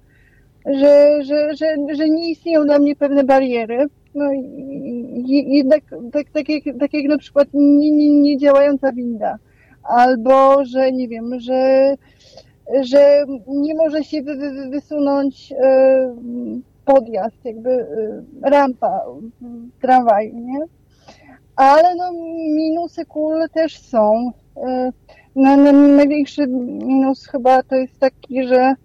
[0.74, 3.87] że, że, że, że nie istnieją dla mnie pewne bariery.
[4.14, 4.38] No i,
[5.26, 5.81] i jednak
[6.12, 9.38] tak, tak, jak, tak jak na przykład nie, nie, nie działająca winda,
[9.83, 11.94] albo że nie wiem, że,
[12.83, 16.14] że nie może się wy, wy, wy- wysunąć e,
[16.85, 19.04] podjazd, jakby e, rampa
[19.40, 20.61] w tramwaju, nie?
[21.57, 22.12] Ale no
[22.57, 24.33] minusy kul też są.
[24.57, 24.92] E,
[25.37, 28.76] no, największy minus chyba to jest taki, że, e,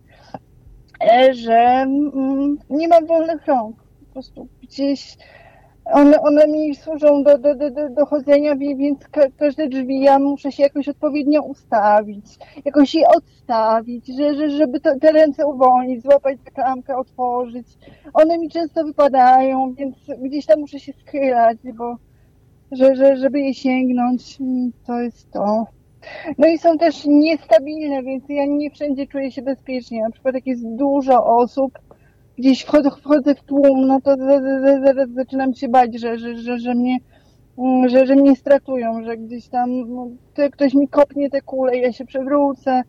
[1.32, 3.76] że mm, nie mam wolnych rąk.
[4.00, 5.18] Po prostu gdzieś
[5.86, 10.52] one, one mi służą do, do, do, do, chodzenia, więc ka, każde drzwi ja muszę
[10.52, 12.26] się jakoś odpowiednio ustawić,
[12.66, 17.68] jakoś je odstawić, że, że, żeby to, te ręce uwolnić, złapać klamkę, otworzyć.
[18.13, 21.96] One mi często wypadają, więc gdzieś tam muszę się schylać, bo
[22.72, 25.66] że, że, żeby je sięgnąć, mm, to jest to.
[26.38, 30.02] No i są też niestabilne, więc ja nie wszędzie czuję się bezpiecznie.
[30.02, 31.80] Na przykład jak jest dużo osób,
[32.38, 36.18] gdzieś wchodzę, wchodzę w tłum, no to za- za- za- zaraz zaczynam się bać, że,
[36.18, 36.98] że, że, że mnie
[37.58, 41.78] mm, że, że mnie stratują, że gdzieś tam no, to ktoś mi kopnie te kule,
[41.78, 42.82] ja się przewrócę.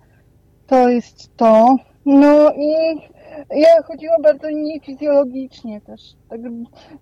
[0.67, 1.77] To jest to.
[2.07, 2.75] No i
[3.51, 6.01] ja chodziłam bardzo niefizjologicznie też.
[6.29, 6.41] Tak,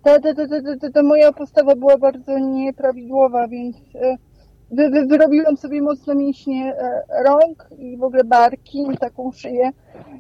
[0.02, 4.16] ta, ta, ta, ta, ta, ta moja postawa była bardzo nieprawidłowa, więc e,
[4.72, 9.70] wy, wy, wyrobiłam sobie mocno mięśnie e, rąk i w ogóle barki, taką szyję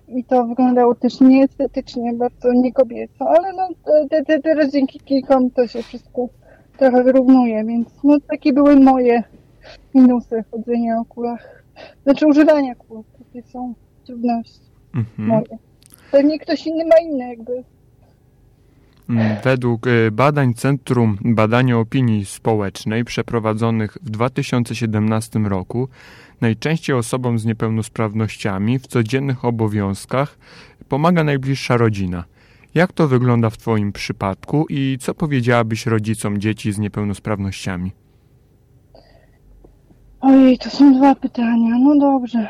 [0.08, 3.68] i to wyglądało też nieestetycznie, bardzo niekobieco, ale no
[4.10, 6.28] te, te, teraz dzięki kilkom to się wszystko
[6.78, 9.22] trochę wyrównuje, więc no takie były moje
[9.94, 11.62] minusy chodzenia o kulach.
[12.04, 13.74] Znaczy używania kul, takie są
[14.06, 15.28] trudności Mhm.
[15.28, 15.58] moje.
[16.10, 17.64] Pewnie ktoś inny ma inne jakby.
[19.10, 25.88] Mm, Według y, badań Centrum Badania Opinii Społecznej przeprowadzonych w 2017 roku,
[26.40, 30.38] najczęściej osobom z niepełnosprawnościami w codziennych obowiązkach
[30.88, 32.24] pomaga najbliższa rodzina.
[32.74, 37.92] Jak to wygląda w Twoim przypadku i co powiedziałabyś rodzicom dzieci z niepełnosprawnościami?
[40.20, 41.74] Ojej, to są dwa pytania.
[41.78, 42.48] No dobrze.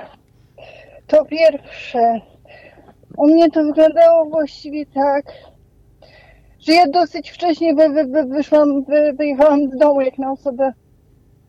[1.06, 2.20] To pierwsze.
[3.16, 5.24] U mnie to wyglądało właściwie tak,
[6.62, 10.72] że ja dosyć wcześnie wy, wy, wy, wyszłam, wy, wyjechałam z domu jak na osobę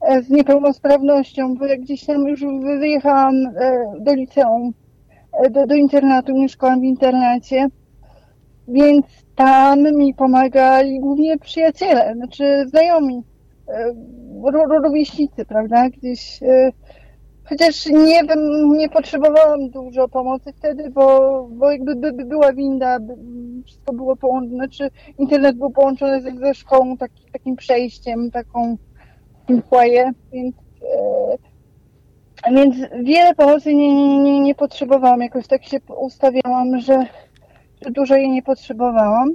[0.01, 4.73] e, z niepełnosprawnością, bo jak gdzieś tam już wy, wyjechałam e, do liceum,
[5.33, 7.67] e, do, do internatu, mieszkałam w internacie,
[8.67, 13.23] więc tam mi pomagali głównie przyjaciele, znaczy znajomi
[14.43, 15.89] ró- ró- rówieśnicy, prawda?
[15.89, 16.39] Gdzieś.
[17.49, 18.21] Chociaż nie
[18.77, 23.15] nie potrzebowałam dużo pomocy wtedy, bo, bo jakby by, by była winda, by,
[23.65, 28.77] wszystko było połączone, znaczy internet był połączony ze, ze szkołą, taki, takim przejściem, taką
[29.69, 30.55] foyer, więc,
[32.47, 35.21] e, więc wiele pomocy nie, nie, nie, potrzebowałam.
[35.21, 37.05] Jakoś tak się ustawiałam, że,
[37.85, 39.31] że dużo jej nie potrzebowałam.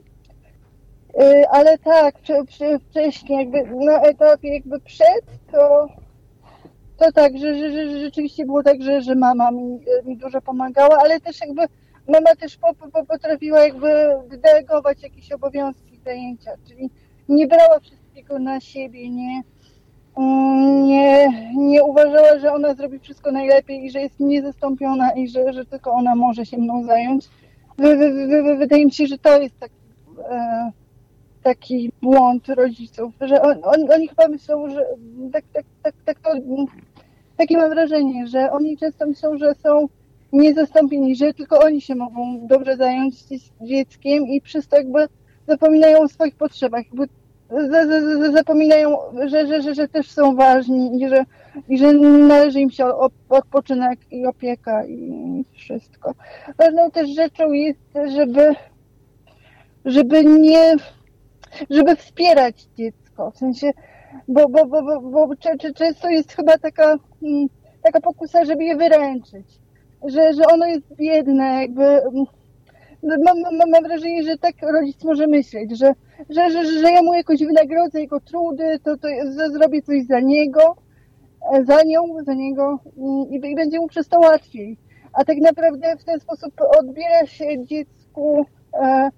[1.19, 5.89] E, ale tak, wcze- wcze- wcześniej, jakby na etapie jakby przed, to
[6.99, 10.99] to tak, że, że, że rzeczywiście było tak, że, że mama mi, mi dużo pomagała,
[10.99, 11.63] ale też jakby
[12.09, 13.89] mama też po, po, potrafiła jakby
[14.43, 16.91] delegować jakieś obowiązki, zajęcia, czyli
[17.29, 19.43] nie brała wszystkiego na siebie, nie,
[20.17, 25.65] mm, nie, nie uważała, ona zrobi wszystko najlepiej i że jest niezastąpiona i że, że
[25.65, 27.29] tylko ona może się mną zająć.
[27.79, 29.75] Wy, wy, wy, wydaje mi się, że to jest taki,
[30.31, 30.71] e,
[31.43, 34.87] taki błąd rodziców, że on, on, oni chyba myślą, że
[35.33, 36.31] tak, tak, tak, tak to,
[37.39, 39.89] takie mam wrażenie, że oni często myślą, że są
[40.33, 43.15] niezastąpieni, że tylko oni się mogą dobrze zająć
[43.61, 45.07] dzieckiem i przez to jakby
[45.47, 47.09] zapominają o swoich potrzebach, jakby
[48.33, 48.97] zapominają,
[49.27, 51.25] że, że, że, że też są ważni i że,
[51.69, 52.85] i że należy im się
[53.29, 56.15] odpoczynek i opieka i wszystko.
[56.59, 57.81] Ważną też rzeczą jest,
[58.17, 58.55] żeby,
[59.85, 60.77] żeby nie,
[61.71, 63.71] żeby wspierać dziecko, w sensie,
[64.29, 65.37] bo, bo, bo, bo, bo
[65.75, 67.49] często jest chyba taka, mm,
[67.83, 69.47] taka pokusa, żeby je wyręczyć,
[70.07, 72.01] że, że ono jest biedne, jakby
[73.03, 75.93] mam, mam, mam wrażenie, że tak rodzic może myśleć, że,
[76.31, 79.09] że, że, że ja mu jakoś wynagrodzę jego trudy, to, to
[79.53, 80.77] zrobię coś za niego,
[81.53, 82.79] e, za nią, za niego
[83.31, 84.77] i, i będzie mu przez to łatwiej.
[85.13, 89.11] A tak naprawdę w ten sposób odbiera się dziecku e,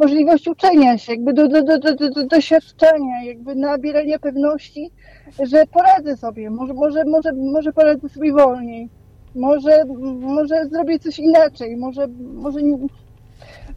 [0.00, 4.90] możliwość uczenia się, jakby do, do, do, do, do doświadczenia, jakby nabierania pewności,
[5.42, 8.88] że poradzę sobie, może, może, może, może poradzę sobie wolniej,
[9.34, 9.84] może,
[10.20, 12.60] może zrobię coś inaczej, może, może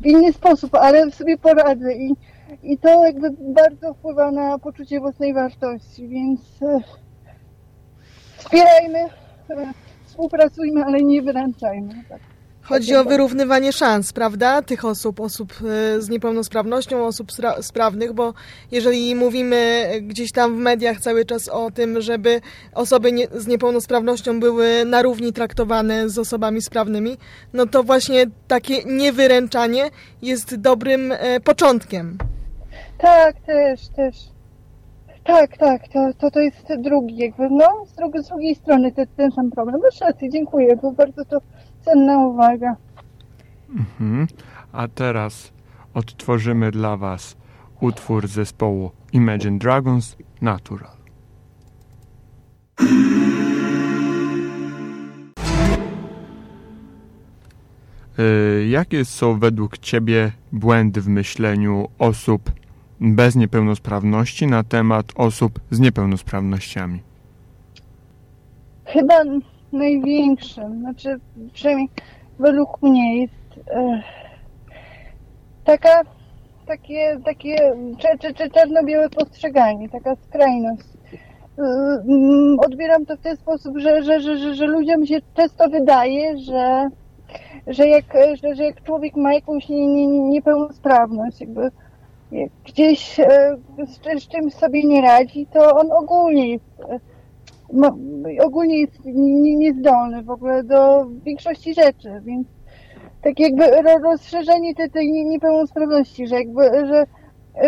[0.01, 2.15] w inny sposób, ale sobie poradzę i,
[2.63, 6.79] i to jakby bardzo wpływa na poczucie własnej wartości, więc e,
[8.37, 9.73] wspierajmy, e,
[10.05, 11.93] współpracujmy, ale nie wyręczajmy.
[12.09, 12.32] Tak.
[12.63, 14.61] Chodzi o wyrównywanie szans, prawda?
[14.61, 17.27] Tych osób, osób e, z niepełnosprawnością, osób
[17.61, 18.33] sprawnych, bo
[18.71, 22.41] jeżeli mówimy gdzieś tam w mediach cały czas o tym, żeby
[22.73, 27.17] osoby nie, z niepełnosprawnością były na równi traktowane z osobami sprawnymi,
[27.53, 29.89] no to właśnie takie niewyręczanie
[30.21, 32.17] jest dobrym e, początkiem.
[32.97, 34.15] Tak, też, też.
[35.23, 39.07] Tak, tak, to, to, to jest drugi, jakby, no, z, drugiej, z drugiej strony ten,
[39.17, 39.81] ten sam problem.
[39.83, 41.41] Masz rację, dziękuję, bo bardzo to
[41.85, 42.75] cenna uwaga.
[43.69, 44.27] Mhm.
[44.71, 45.51] A teraz
[45.93, 47.35] odtworzymy dla Was
[47.81, 51.03] utwór zespołu Imagine Dragons Natural.
[58.19, 62.51] Y, jakie są według Ciebie błędy w myśleniu osób
[62.99, 66.99] bez niepełnosprawności na temat osób z niepełnosprawnościami?
[68.85, 69.13] Chyba
[69.73, 71.19] największym, znaczy
[71.53, 71.89] przynajmniej
[72.39, 74.03] według mnie jest e,
[75.63, 76.01] taka,
[76.67, 77.55] takie, takie
[78.53, 80.83] czarno-białe postrzeganie, taka skrajność.
[81.57, 86.89] Mm, odbieram to w ten sposób, że, że, że, że, ludziom się często wydaje, że,
[87.67, 88.05] że, jak,
[88.43, 91.71] że, że jak człowiek ma jakąś nie, nie, niepełnosprawność, jakby
[92.65, 96.81] gdzieś e, z, z czymś sobie nie radzi, to on ogólnie jest
[97.73, 97.97] no,
[98.45, 102.47] ogólnie jest niezdolny w ogóle do większości rzeczy, więc
[103.21, 103.63] tak jakby
[104.03, 107.05] rozszerzenie tej, tej niepełnosprawności, że jakby, że,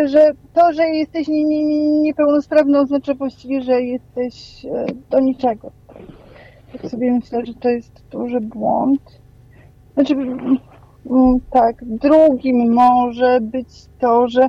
[0.07, 5.71] że to, że jesteś nie, nie, niepełnosprawny oznacza właściwie, że jesteś e, do niczego.
[6.71, 9.01] Tak sobie myślę, że to jest duży błąd.
[9.93, 13.67] Znaczy, mm, tak, drugim może być
[13.99, 14.47] to, że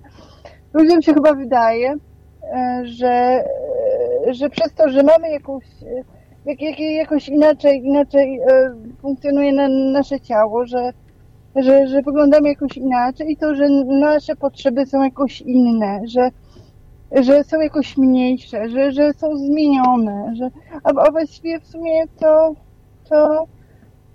[0.74, 1.94] ludziom się chyba wydaje,
[2.42, 3.44] e, że
[4.34, 5.64] że przez to, że mamy jakąś,
[6.46, 10.92] jak, jak, jakoś inaczej, inaczej e, funkcjonuje na, nasze ciało, że,
[11.56, 13.68] że, że wyglądamy jakoś inaczej i to, że
[14.00, 16.30] nasze potrzeby są jakoś inne, że,
[17.12, 20.50] że są jakoś mniejsze, że, że są zmienione, że,
[20.84, 22.54] a, a właściwie w sumie to,
[23.08, 23.46] to,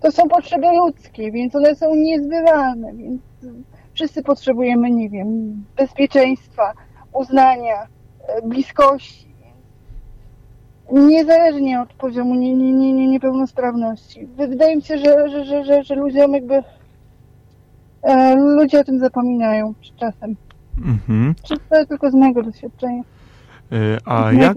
[0.00, 3.22] to są potrzeby ludzkie, więc one są niezbywalne, więc
[3.94, 6.72] wszyscy potrzebujemy, nie wiem, bezpieczeństwa,
[7.12, 7.86] uznania,
[8.28, 9.31] e, bliskości,
[10.92, 14.26] niezależnie od poziomu nie, nie, nie, nie, niepełnosprawności.
[14.36, 16.62] Wydaje mi się, że, że, że, że, że ludziom jakby
[18.02, 20.36] e, ludzie o tym zapominają z czasem.
[20.84, 21.34] Mhm.
[21.68, 23.02] To tylko z mojego doświadczenia.
[23.72, 24.56] E, a jak,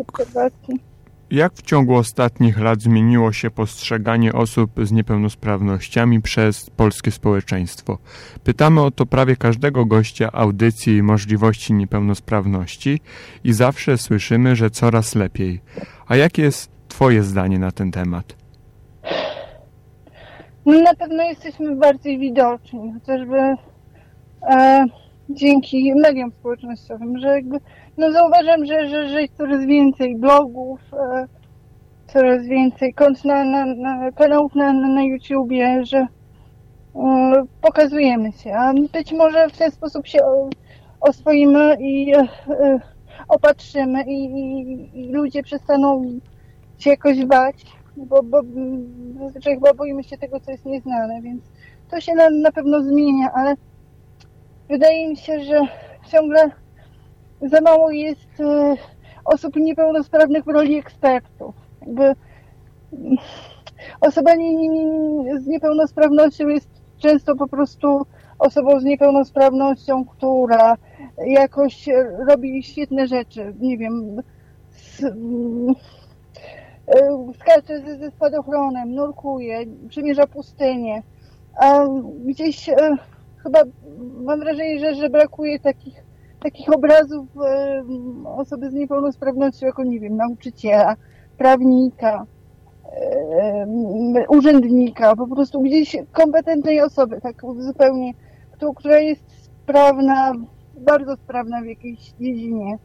[1.31, 7.97] jak w ciągu ostatnich lat zmieniło się postrzeganie osób z niepełnosprawnościami przez polskie społeczeństwo?
[8.43, 12.99] Pytamy o to prawie każdego gościa audycji możliwości niepełnosprawności
[13.43, 15.61] i zawsze słyszymy, że coraz lepiej.
[16.07, 18.35] A jakie jest Twoje zdanie na ten temat?
[20.65, 23.37] No na pewno jesteśmy bardziej widoczni, chociażby
[24.49, 24.85] e,
[25.29, 27.39] dzięki mediom społecznościowym, że
[27.97, 31.27] no zauważam, że, że, że jest coraz więcej blogów, e,
[32.07, 36.07] coraz więcej kont na, na, na kanałów na, na, na YouTubie, że e,
[37.61, 40.19] pokazujemy się, a być może w ten sposób się
[41.01, 42.27] oswoimy i e,
[43.27, 46.19] opatrzymy i, i, i ludzie przestaną
[46.77, 47.65] się jakoś bać
[47.97, 48.41] bo, bo
[49.19, 51.41] zazwyczaj chyba boimy się tego, co jest nieznane, więc
[51.91, 53.55] to się na, na pewno zmienia, ale
[54.69, 55.61] wydaje mi się, że
[56.11, 56.51] ciągle
[57.41, 58.75] za mało jest e,
[59.25, 61.55] osób niepełnosprawnych w roli ekspertów.
[61.81, 63.17] Jakby mm,
[64.01, 64.31] osoba
[65.39, 68.05] z niepełnosprawnością jest często po prostu
[68.39, 70.77] osobą z niepełnosprawnością, która
[71.27, 71.89] jakoś
[72.27, 73.53] robi świetne rzeczy.
[73.59, 74.21] Nie wiem,
[75.03, 75.75] mm,
[76.87, 81.03] e, skacze ze, ze spadochronem, nurkuje, przemierza pustynię.
[81.59, 81.85] A
[82.25, 82.97] gdzieś e,
[83.45, 83.59] chyba
[84.23, 86.03] mam wrażenie, że, że brakuje takich,
[86.43, 87.83] takich obrazów e,
[88.25, 90.95] osoby z niepełnosprawnością, jako nie wiem, nauczyciela,
[91.37, 92.25] prawnika,
[92.85, 98.13] e, urzędnika, po prostu gdzieś kompetentnej osoby, tak zupełnie,
[98.75, 100.33] która jest sprawna,
[100.77, 102.77] bardzo sprawna w jakiejś dziedzinie.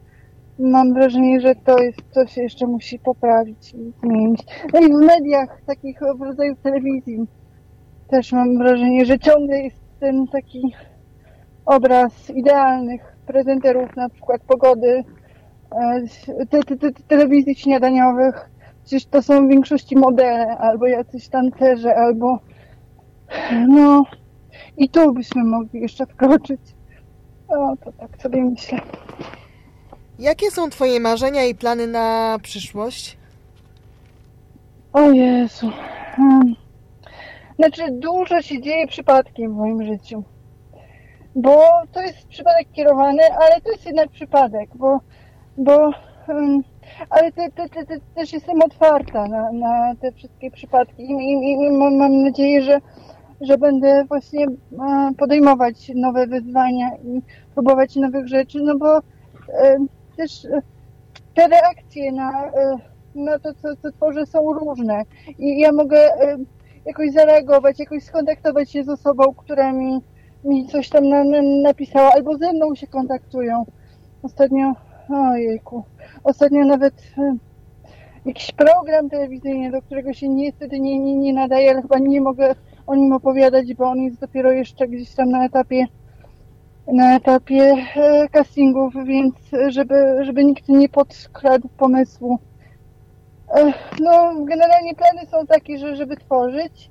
[0.58, 4.40] Mam wrażenie, że to jest, się jeszcze musi poprawić i zmienić.
[4.72, 7.26] No i w mediach, takich w rodzaju telewizji,
[8.08, 10.62] też mam wrażenie, że ciągle jest ten taki
[11.66, 15.04] obraz idealnych prezenterów, na przykład pogody,
[15.70, 18.50] e, te, te, te, telewizji śniadaniowych.
[18.84, 22.38] Przecież to są w większości modele, albo jacyś tancerze, albo
[23.68, 24.04] no
[24.76, 26.60] i tu byśmy mogli jeszcze wkroczyć.
[27.48, 28.78] O, to tak sobie myślę.
[30.18, 33.16] Jakie są Twoje marzenia i plany na przyszłość?
[34.92, 35.70] O Jezu.
[36.16, 36.54] Hmm.
[37.60, 40.22] Znaczy, dużo się dzieje przypadkiem w moim życiu.
[41.34, 45.00] Bo to jest przypadek kierowany, ale to jest jednak przypadek, bo,
[45.56, 45.90] bo
[46.28, 46.62] um,
[47.10, 51.52] ale te, te, te, te, też jestem otwarta na, na te wszystkie przypadki i, i,
[51.52, 52.78] i mam, nadzieję, że,
[53.40, 54.46] że będę właśnie
[55.18, 57.22] podejmować nowe wyzwania i
[57.54, 59.76] próbować nowych rzeczy, no bo e,
[60.16, 60.62] też e,
[61.34, 62.76] te reakcje na, e,
[63.14, 65.02] na to, co, co tworzę są różne
[65.38, 66.10] i ja mogę
[66.86, 70.00] jakoś zareagować, jakoś skontaktować się z osobą, która mi,
[70.44, 73.64] mi coś tam na, na, napisała, albo ze mną się kontaktują.
[74.22, 74.72] Ostatnio,
[75.10, 75.84] ojejku,
[76.24, 77.32] ostatnio nawet y,
[78.24, 82.54] jakiś program telewizyjny, do którego się niestety nie, nie, nie nadaje, ale chyba nie mogę
[82.86, 85.86] o nim opowiadać, bo on jest dopiero jeszcze gdzieś tam na etapie
[86.92, 89.34] na etapie e, castingów, więc
[89.68, 92.38] żeby, żeby nikt nie podkradł pomysłu
[94.00, 96.90] no, generalnie plany są takie, że żeby tworzyć,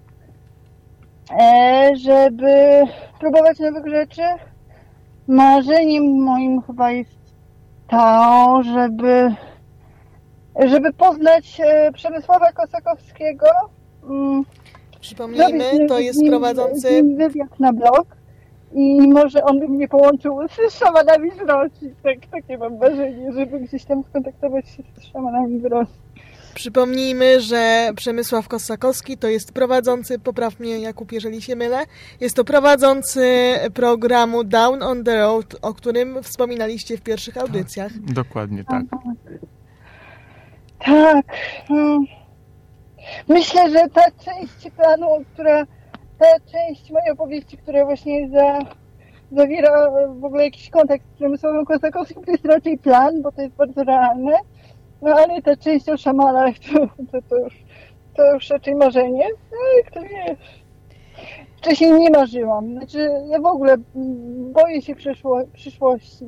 [1.40, 2.84] e, żeby
[3.20, 4.22] próbować nowych rzeczy.
[5.28, 7.20] Marzeniem moim chyba jest
[7.90, 9.36] to, żeby
[10.66, 13.48] żeby poznać e, Przemysława Kosakowskiego.
[14.04, 14.46] Mm,
[15.00, 18.06] Przypomnijmy, to jest prowadzący wywiad na blog
[18.74, 20.40] i może on by mnie połączył
[20.70, 21.96] z szamanami z Rosji.
[22.04, 26.02] Tak, takie mam marzenie, żeby gdzieś tam skontaktować się z szamanami z Rosji.
[26.54, 31.86] Przypomnijmy, że Przemysław Kosakowski to jest prowadzący, popraw mnie Jakub, jeżeli się mylę,
[32.20, 37.92] jest to prowadzący programu Down on the Road, o którym wspominaliście w pierwszych audycjach.
[37.92, 38.84] Tak, dokładnie tak.
[40.86, 41.26] Tak.
[41.68, 42.06] Hmm.
[43.28, 45.66] Myślę, że ta część planu, która,
[46.20, 48.60] ta część mojej opowieści, która właśnie za,
[49.32, 53.56] zawiera w ogóle jakiś kontekst z Przemysławem Kosakowskim, to jest raczej plan, bo to jest
[53.56, 54.38] bardzo realne
[55.02, 56.80] no ale ta część o szamanach to,
[57.12, 57.54] to, to, już,
[58.16, 59.26] to już raczej marzenie.
[59.52, 60.36] No i kto wie.
[61.58, 62.72] Wcześniej nie marzyłam.
[62.72, 63.76] Znaczy ja w ogóle
[64.54, 66.26] boję się przyszło, przyszłości.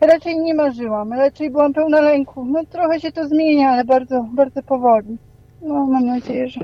[0.00, 1.12] Raczej nie marzyłam.
[1.12, 2.44] Raczej byłam pełna lęku.
[2.44, 5.18] No trochę się to zmienia, ale bardzo, bardzo powoli.
[5.62, 6.60] No mam nadzieję, że,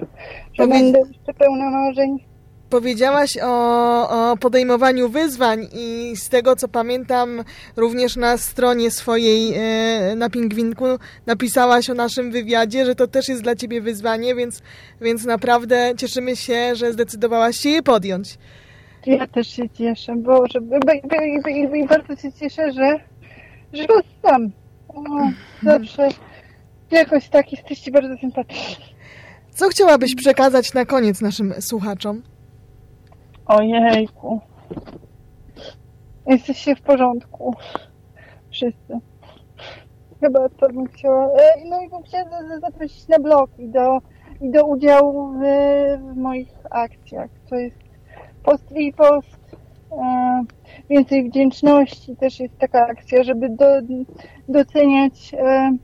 [0.52, 2.33] że będę jeszcze pełna marzeń.
[2.74, 7.44] Powiedziałaś o, o, podejmowaniu wyzwań i z tego co pamiętam
[7.76, 10.84] również na stronie swojej e, na Pingwinku
[11.26, 14.62] napisałaś o naszym wywiadzie, że to też jest dla Ciebie wyzwanie, więc,
[15.00, 18.38] więc naprawdę cieszymy się, że zdecydowałaś się je podjąć.
[19.06, 20.44] Ja też się cieszę, bo
[21.74, 22.98] i bardzo się cieszę, że,
[23.72, 23.86] że
[24.22, 24.50] sam.
[25.62, 26.08] zawsze
[26.90, 28.84] jakoś tak jesteście bardzo sympatyczni.
[29.50, 32.22] Co chciałabyś przekazać na koniec naszym słuchaczom?
[33.46, 34.40] Ojejku.
[36.26, 37.54] Jesteście w porządku.
[38.50, 38.98] Wszyscy.
[40.20, 41.26] Chyba to bym chciała.
[41.26, 43.98] E, no i bym chciała zaprosić na blog i do,
[44.40, 45.42] i do udziału w,
[46.12, 47.30] w moich akcjach.
[47.50, 47.76] To jest
[48.42, 49.56] post i post.
[49.92, 50.44] E,
[50.90, 52.16] więcej wdzięczności.
[52.16, 53.66] Też jest taka akcja, żeby do,
[54.48, 55.76] doceniać, e,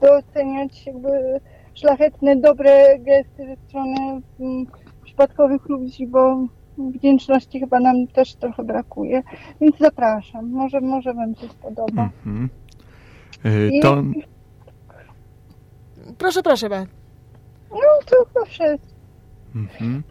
[0.00, 1.40] doceniać jakby
[1.74, 4.66] szlachetne, dobre gesty ze strony mm,
[5.04, 6.46] przypadkowych ludzi, bo
[6.90, 9.22] wdzięczności chyba nam też trochę brakuje,
[9.60, 10.50] więc zapraszam.
[10.50, 12.10] Może, może Wam się spodoba.
[12.26, 12.48] Mm
[13.44, 13.82] -hmm.
[13.82, 14.02] to...
[16.18, 16.86] Proszę, proszę, Be.
[17.70, 18.90] No to chyba wszystko.
[19.54, 20.02] Mhm.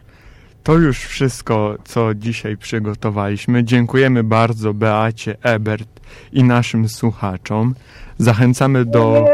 [0.62, 3.64] To już wszystko, co dzisiaj przygotowaliśmy.
[3.64, 6.00] Dziękujemy bardzo Beacie Ebert
[6.32, 7.74] i naszym słuchaczom.
[8.18, 9.26] Zachęcamy do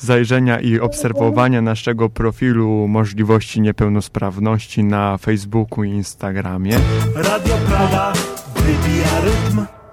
[0.00, 6.76] zajrzenia i obserwowania naszego profilu możliwości niepełnosprawności na Facebooku i Instagramie.
[7.14, 8.12] Radio Praga
[8.56, 9.79] wybija rytm.